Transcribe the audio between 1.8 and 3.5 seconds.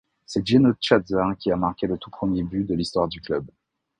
le tout premier but de l'histoire du club.